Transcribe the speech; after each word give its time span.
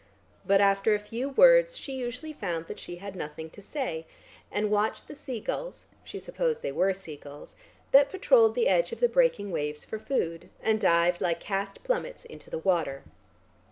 But 0.47 0.61
after 0.61 0.95
a 0.95 0.99
few 0.99 1.29
words 1.29 1.77
she 1.77 1.93
usually 1.95 2.33
found 2.33 2.65
that 2.65 2.79
she 2.79 2.95
had 2.95 3.15
nothing 3.15 3.51
to 3.51 3.61
say, 3.61 4.07
and 4.51 4.71
watched 4.71 5.07
the 5.07 5.13
sea 5.13 5.39
gulls 5.39 5.89
(she 6.03 6.19
supposed 6.19 6.63
they 6.63 6.71
were 6.71 6.91
sea 6.91 7.15
gulls) 7.17 7.55
that 7.91 8.09
patrolled 8.09 8.55
the 8.55 8.67
edge 8.67 8.91
of 8.91 8.99
the 8.99 9.07
breaking 9.07 9.51
waves 9.51 9.85
for 9.85 9.99
food, 9.99 10.49
and 10.59 10.81
dived 10.81 11.21
like 11.21 11.39
cast 11.39 11.83
plummets 11.83 12.25
into 12.25 12.49
the 12.49 12.57
water. 12.57 13.03